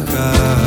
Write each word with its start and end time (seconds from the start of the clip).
bajar. 0.00 0.57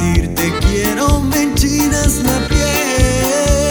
decirte 0.00 0.52
quiero 0.60 1.20
me 1.20 1.42
enchinas 1.42 2.22
la 2.22 2.48
piel. 2.48 3.69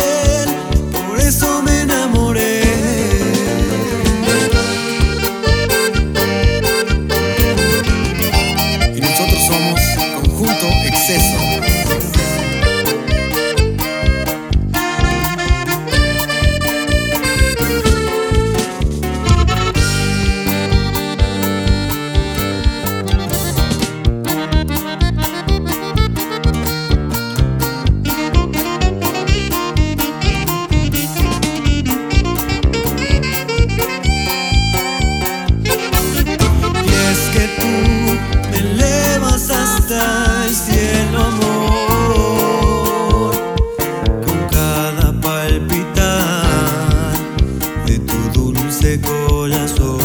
cielo 40.69 41.19
amor 41.31 42.51
con 44.25 44.37
cada 44.51 45.07
palpitar 45.21 46.43
de 47.85 47.99
tu 47.99 48.17
dulce 48.33 48.99
corazón. 49.01 49.98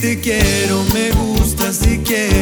te 0.00 0.18
quiero, 0.18 0.82
me 0.94 1.10
gustas, 1.10 1.78
te 1.78 2.00
quiero. 2.02 2.39